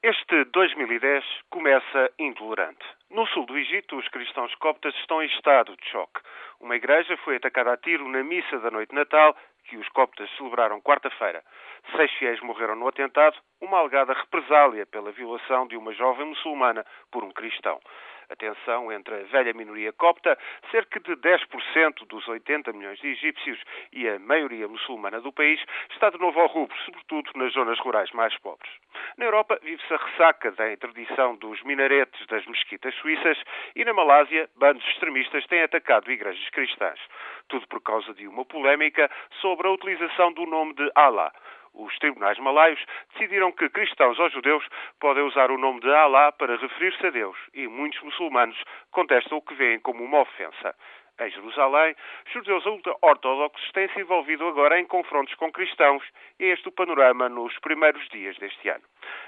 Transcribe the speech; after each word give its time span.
Este 0.00 0.44
2010 0.44 1.24
começa 1.50 2.08
intolerante. 2.20 2.86
No 3.10 3.26
sul 3.26 3.44
do 3.46 3.58
Egito, 3.58 3.96
os 3.96 4.06
cristãos 4.06 4.54
coptas 4.54 4.94
estão 4.94 5.20
em 5.20 5.26
estado 5.26 5.76
de 5.76 5.84
choque. 5.90 6.20
Uma 6.60 6.76
igreja 6.76 7.16
foi 7.24 7.34
atacada 7.34 7.72
a 7.72 7.76
tiro 7.76 8.08
na 8.08 8.22
missa 8.22 8.60
da 8.60 8.70
noite 8.70 8.90
de 8.90 8.94
Natal, 8.94 9.36
que 9.64 9.76
os 9.76 9.88
coptas 9.88 10.30
celebraram 10.36 10.80
quarta-feira. 10.80 11.42
Seis 11.96 12.12
fiéis 12.12 12.40
morreram 12.40 12.76
no 12.76 12.86
atentado, 12.86 13.36
uma 13.60 13.78
alegada 13.78 14.12
represália 14.12 14.86
pela 14.86 15.10
violação 15.10 15.66
de 15.66 15.76
uma 15.76 15.92
jovem 15.92 16.26
muçulmana 16.26 16.86
por 17.10 17.24
um 17.24 17.32
cristão. 17.32 17.80
A 18.30 18.36
tensão 18.36 18.92
entre 18.92 19.14
a 19.14 19.24
velha 19.24 19.54
minoria 19.54 19.92
copta, 19.92 20.38
cerca 20.70 21.00
de 21.00 21.16
10% 21.16 22.06
dos 22.06 22.28
80 22.28 22.72
milhões 22.72 22.98
de 23.00 23.08
egípcios 23.08 23.58
e 23.90 24.06
a 24.06 24.18
maioria 24.18 24.68
muçulmana 24.68 25.20
do 25.20 25.32
país, 25.32 25.60
está 25.90 26.10
de 26.10 26.18
novo 26.18 26.38
ao 26.38 26.46
rubro, 26.46 26.76
sobretudo 26.84 27.30
nas 27.34 27.52
zonas 27.54 27.78
rurais 27.80 28.12
mais 28.12 28.36
pobres. 28.38 28.70
Na 29.16 29.24
Europa 29.24 29.58
vive-se 29.62 29.92
a 29.92 29.96
ressaca 29.96 30.50
da 30.52 30.72
interdição 30.72 31.36
dos 31.36 31.62
minaretes 31.62 32.26
das 32.26 32.44
mesquitas 32.46 32.94
suíças 32.96 33.38
e 33.74 33.84
na 33.84 33.92
Malásia, 33.92 34.48
bandos 34.56 34.86
extremistas 34.88 35.46
têm 35.46 35.62
atacado 35.62 36.10
igrejas 36.10 36.48
cristãs. 36.50 37.00
Tudo 37.48 37.66
por 37.68 37.80
causa 37.80 38.12
de 38.14 38.28
uma 38.28 38.44
polémica 38.44 39.10
sobre 39.40 39.66
a 39.66 39.70
utilização 39.70 40.32
do 40.32 40.46
nome 40.46 40.74
de 40.74 40.90
Allah. 40.94 41.32
Os 41.74 41.96
tribunais 41.98 42.38
malaios 42.38 42.84
decidiram 43.12 43.52
que 43.52 43.68
cristãos 43.68 44.18
ou 44.18 44.28
judeus 44.30 44.66
podem 44.98 45.22
usar 45.22 45.50
o 45.50 45.58
nome 45.58 45.80
de 45.80 45.90
Allah 45.90 46.32
para 46.32 46.56
referir-se 46.56 47.06
a 47.06 47.10
Deus 47.10 47.36
e 47.54 47.68
muitos 47.68 48.02
muçulmanos 48.02 48.60
contestam 48.90 49.38
o 49.38 49.42
que 49.42 49.54
veem 49.54 49.78
como 49.78 50.02
uma 50.02 50.20
ofensa. 50.20 50.74
Em 51.20 51.30
Jerusalém, 51.30 51.96
judeus 52.32 52.64
ultra-ortodoxos 52.64 53.72
têm 53.72 53.88
se 53.88 54.00
envolvido 54.00 54.46
agora 54.46 54.78
em 54.78 54.86
confrontos 54.86 55.34
com 55.34 55.50
cristãos 55.50 56.04
e 56.38 56.44
é 56.44 56.52
este 56.52 56.68
o 56.68 56.72
panorama 56.72 57.28
nos 57.28 57.58
primeiros 57.58 58.08
dias 58.10 58.36
deste 58.38 58.68
ano. 58.68 58.84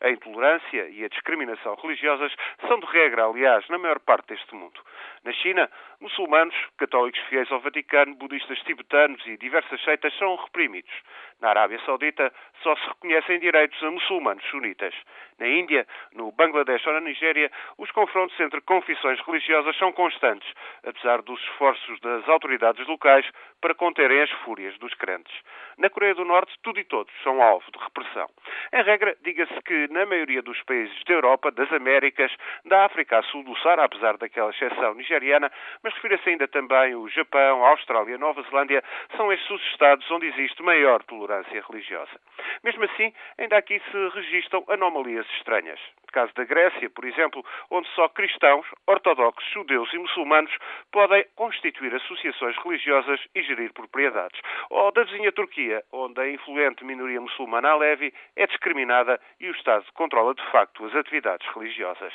A 0.00 0.08
intolerância 0.08 0.88
e 0.88 1.04
a 1.04 1.08
discriminação 1.08 1.74
religiosas 1.74 2.34
são 2.66 2.80
de 2.80 2.86
regra, 2.86 3.26
aliás, 3.26 3.68
na 3.68 3.76
maior 3.76 4.00
parte 4.00 4.28
deste 4.28 4.54
mundo. 4.54 4.80
Na 5.24 5.32
China, 5.32 5.70
muçulmanos, 6.00 6.54
católicos 6.78 7.20
fiéis 7.28 7.50
ao 7.52 7.60
Vaticano, 7.60 8.14
budistas 8.14 8.58
tibetanos 8.60 9.24
e 9.26 9.36
diversas 9.36 9.82
seitas 9.84 10.16
são 10.16 10.36
reprimidos. 10.36 10.92
Na 11.40 11.50
Arábia 11.50 11.80
Saudita, 11.84 12.32
só 12.62 12.74
se 12.76 12.86
reconhecem 12.86 13.40
direitos 13.40 13.82
a 13.82 13.90
muçulmanos 13.90 14.44
sunitas. 14.46 14.94
Na 15.38 15.48
Índia, 15.48 15.86
no 16.12 16.30
Bangladesh 16.32 16.86
ou 16.86 16.92
na 16.92 17.00
Nigéria, 17.00 17.50
os 17.76 17.90
confrontos 17.90 18.38
entre 18.40 18.60
confissões 18.62 19.20
religiosas 19.20 19.76
são 19.76 19.92
constantes, 19.92 20.48
apesar 20.84 21.20
dos 21.22 21.40
esforços 21.42 21.73
das 22.00 22.28
autoridades 22.28 22.86
locais 22.86 23.26
para 23.60 23.74
conterem 23.74 24.22
as 24.22 24.30
fúrias 24.44 24.76
dos 24.78 24.92
crentes. 24.94 25.34
Na 25.78 25.90
Coreia 25.90 26.14
do 26.14 26.24
Norte, 26.24 26.54
tudo 26.62 26.78
e 26.78 26.84
todos 26.84 27.12
são 27.22 27.42
alvo 27.42 27.64
de 27.72 27.78
repressão. 27.82 28.28
Em 28.72 28.82
regra, 28.82 29.16
diga-se 29.22 29.60
que 29.62 29.88
na 29.90 30.06
maioria 30.06 30.42
dos 30.42 30.60
países 30.62 31.02
da 31.04 31.14
Europa, 31.14 31.50
das 31.50 31.72
Américas, 31.72 32.30
da 32.64 32.84
África 32.84 33.18
a 33.18 33.22
sul 33.22 33.42
do 33.44 33.56
Saara, 33.58 33.84
apesar 33.84 34.16
daquela 34.16 34.50
exceção 34.50 34.94
nigeriana, 34.94 35.50
mas 35.82 35.94
refira-se 35.94 36.28
ainda 36.28 36.48
também 36.48 36.94
o 36.94 37.08
Japão, 37.08 37.64
a 37.64 37.70
Austrália, 37.70 38.16
a 38.16 38.18
Nova 38.18 38.42
Zelândia, 38.42 38.82
são 39.16 39.32
estes 39.32 39.50
os 39.50 39.62
estados 39.70 40.10
onde 40.10 40.26
existe 40.26 40.62
maior 40.62 41.02
tolerância 41.04 41.64
religiosa. 41.68 42.20
Mesmo 42.62 42.84
assim, 42.84 43.12
ainda 43.38 43.56
aqui 43.56 43.80
se 43.90 44.08
registram 44.14 44.64
anomalias 44.68 45.26
estranhas. 45.36 45.80
Caso 46.14 46.32
da 46.34 46.44
Grécia, 46.44 46.88
por 46.90 47.04
exemplo, 47.04 47.44
onde 47.68 47.88
só 47.88 48.08
cristãos, 48.08 48.64
ortodoxos, 48.86 49.50
judeus 49.52 49.92
e 49.92 49.98
muçulmanos 49.98 50.56
podem 50.92 51.26
constituir 51.34 51.92
associações 51.92 52.56
religiosas 52.58 53.20
e 53.34 53.42
gerir 53.42 53.72
propriedades. 53.72 54.40
Ou 54.70 54.92
da 54.92 55.02
vizinha 55.02 55.32
Turquia, 55.32 55.82
onde 55.90 56.20
a 56.20 56.30
influente 56.30 56.84
minoria 56.84 57.20
muçulmana 57.20 57.70
Alevi 57.70 58.14
é 58.36 58.46
discriminada 58.46 59.20
e 59.40 59.48
o 59.48 59.56
Estado 59.56 59.84
controla 59.94 60.36
de 60.36 60.50
facto 60.52 60.84
as 60.86 60.94
atividades 60.94 61.48
religiosas. 61.52 62.12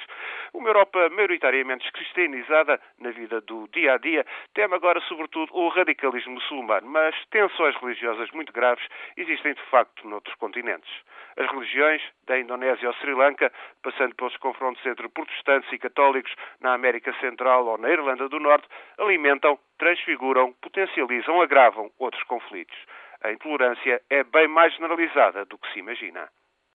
Uma 0.54 0.70
Europa 0.70 1.10
maioritariamente 1.10 1.92
cristianizada 1.92 2.80
na 3.00 3.12
vida 3.12 3.42
do 3.42 3.68
dia 3.74 3.96
a 3.96 3.98
dia 3.98 4.26
teme 4.54 4.76
agora 4.76 5.02
sobretudo 5.02 5.54
o 5.54 5.68
radicalismo 5.68 6.36
muçulmano, 6.36 6.88
mas 6.88 7.14
tensões 7.32 7.76
religiosas 7.76 8.32
muito 8.32 8.54
graves 8.54 8.88
existem 9.18 9.54
de 9.54 9.62
facto 9.64 10.08
noutros 10.08 10.36
continentes. 10.36 10.90
As 11.36 11.50
religiões, 11.52 12.02
da 12.26 12.40
Indonésia 12.40 12.88
ao 12.88 12.94
Sri 12.96 13.14
Lanka, 13.14 13.52
passando 13.90 14.16
pelos 14.16 14.38
confrontos 14.38 14.86
entre 14.86 15.10
protestantes 15.10 15.72
e 15.72 15.80
católicos 15.80 16.34
na 16.62 16.74
América 16.74 17.14
Central 17.20 17.66
ou 17.66 17.78
na 17.78 17.90
Irlanda 17.90 18.30
do 18.30 18.40
Norte, 18.40 18.68
alimentam, 19.00 19.58
transfiguram, 19.78 20.54
potencializam, 20.62 21.42
agravam 21.42 21.90
outros 21.98 22.24
conflitos. 22.24 22.78
A 23.24 23.32
intolerância 23.32 24.02
é 24.10 24.24
bem 24.24 24.48
mais 24.48 24.74
generalizada 24.74 25.46
do 25.46 25.58
que 25.58 25.72
se 25.74 25.80
imagina. 25.80 26.30